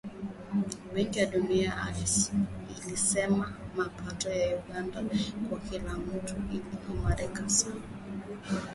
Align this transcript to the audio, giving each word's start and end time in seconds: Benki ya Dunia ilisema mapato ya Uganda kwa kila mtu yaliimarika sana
Benki 0.93 1.19
ya 1.19 1.25
Dunia 1.25 1.73
ilisema 2.85 3.53
mapato 3.75 4.29
ya 4.29 4.55
Uganda 4.57 5.03
kwa 5.49 5.59
kila 5.59 5.93
mtu 5.93 6.35
yaliimarika 6.51 7.49
sana 7.49 7.81